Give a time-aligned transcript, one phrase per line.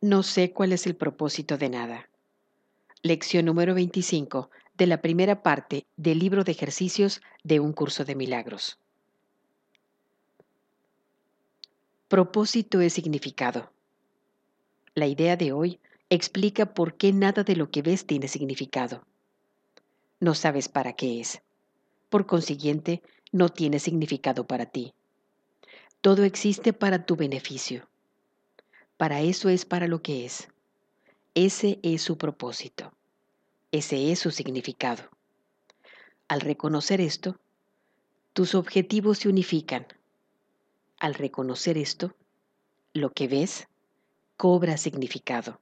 [0.00, 2.08] No sé cuál es el propósito de nada.
[3.02, 8.14] Lección número 25 de la primera parte del libro de ejercicios de un curso de
[8.14, 8.78] milagros.
[12.06, 13.72] Propósito es significado.
[14.94, 15.80] La idea de hoy
[16.10, 19.04] explica por qué nada de lo que ves tiene significado.
[20.20, 21.42] No sabes para qué es.
[22.08, 23.02] Por consiguiente,
[23.32, 24.94] no tiene significado para ti.
[26.00, 27.88] Todo existe para tu beneficio.
[28.98, 30.48] Para eso es para lo que es.
[31.34, 32.92] Ese es su propósito.
[33.70, 35.04] Ese es su significado.
[36.26, 37.38] Al reconocer esto,
[38.32, 39.86] tus objetivos se unifican.
[40.98, 42.16] Al reconocer esto,
[42.92, 43.68] lo que ves
[44.36, 45.60] cobra significado.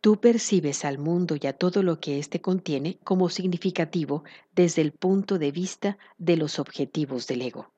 [0.00, 4.22] Tú percibes al mundo y a todo lo que éste contiene como significativo
[4.54, 7.73] desde el punto de vista de los objetivos del ego.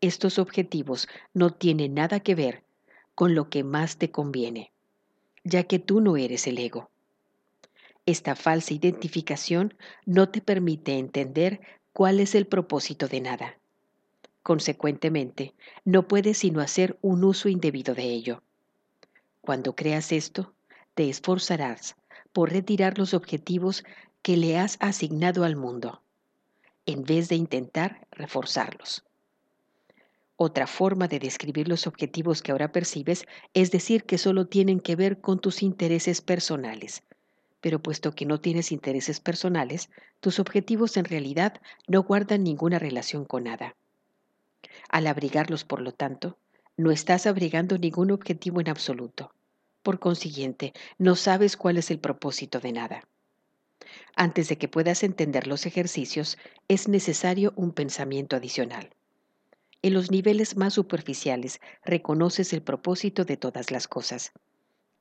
[0.00, 2.62] Estos objetivos no tienen nada que ver
[3.14, 4.72] con lo que más te conviene,
[5.44, 6.90] ya que tú no eres el ego.
[8.06, 11.60] Esta falsa identificación no te permite entender
[11.92, 13.58] cuál es el propósito de nada.
[14.42, 15.54] Consecuentemente,
[15.86, 18.42] no puedes sino hacer un uso indebido de ello.
[19.40, 20.52] Cuando creas esto,
[20.94, 21.96] te esforzarás
[22.32, 23.84] por retirar los objetivos
[24.20, 26.02] que le has asignado al mundo,
[26.84, 29.04] en vez de intentar reforzarlos.
[30.36, 34.96] Otra forma de describir los objetivos que ahora percibes es decir que solo tienen que
[34.96, 37.04] ver con tus intereses personales.
[37.60, 43.24] Pero puesto que no tienes intereses personales, tus objetivos en realidad no guardan ninguna relación
[43.24, 43.76] con nada.
[44.88, 46.36] Al abrigarlos, por lo tanto,
[46.76, 49.32] no estás abrigando ningún objetivo en absoluto.
[49.84, 53.06] Por consiguiente, no sabes cuál es el propósito de nada.
[54.16, 58.90] Antes de que puedas entender los ejercicios, es necesario un pensamiento adicional.
[59.84, 64.32] En los niveles más superficiales reconoces el propósito de todas las cosas.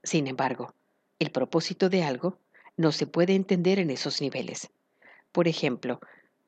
[0.03, 0.75] Sin embargo,
[1.19, 2.37] el propósito de algo
[2.75, 4.71] no se puede entender en esos niveles.
[5.31, 6.01] Por ejemplo,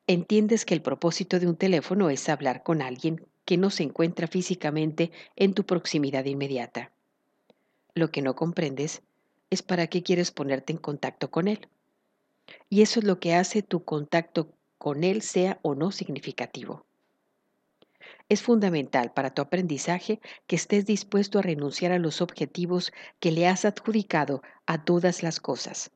[0.06, 4.26] entiendes que el propósito de un teléfono es hablar con alguien que no se encuentra
[4.26, 6.92] físicamente en tu proximidad inmediata.
[7.94, 9.00] Lo que no comprendes
[9.48, 11.68] es para qué quieres ponerte en contacto con él.
[12.68, 16.84] Y eso es lo que hace tu contacto con él sea o no significativo.
[18.28, 23.46] Es fundamental para tu aprendizaje que estés dispuesto a renunciar a los objetivos que le
[23.46, 25.92] has adjudicado a todas las cosas.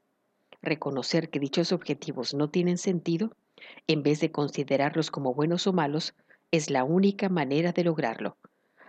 [0.63, 3.35] Reconocer que dichos objetivos no tienen sentido,
[3.89, 6.15] en vez de considerarlos como buenos o malos,
[6.53, 8.37] es la única manera de lograrlo.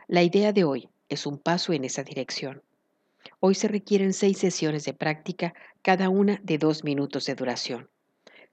[0.07, 2.61] La idea de hoy es un paso en esa dirección.
[3.39, 7.89] Hoy se requieren seis sesiones de práctica, cada una de dos minutos de duración.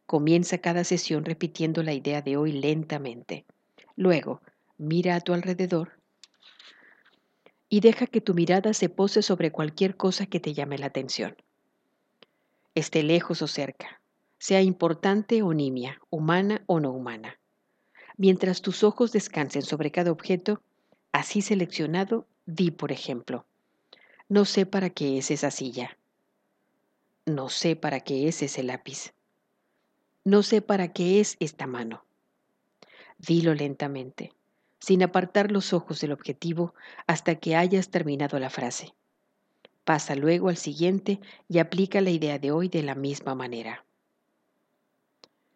[0.06, 3.44] Comienza cada sesión repitiendo la idea de hoy lentamente.
[3.96, 4.40] Luego,
[4.78, 5.98] mira a tu alrededor
[7.68, 11.36] y deja que tu mirada se pose sobre cualquier cosa que te llame la atención.
[12.74, 14.00] Esté lejos o cerca,
[14.38, 17.38] sea importante o nimia, humana o no humana.
[18.16, 20.62] Mientras tus ojos descansen sobre cada objeto,
[21.12, 23.44] así seleccionado, di, por ejemplo,
[24.28, 25.98] no sé para qué es esa silla.
[27.26, 29.12] No sé para qué es ese lápiz.
[30.24, 32.04] No sé para qué es esta mano.
[33.18, 34.32] Dilo lentamente,
[34.80, 36.74] sin apartar los ojos del objetivo
[37.06, 38.94] hasta que hayas terminado la frase.
[39.84, 43.84] Pasa luego al siguiente y aplica la idea de hoy de la misma manera.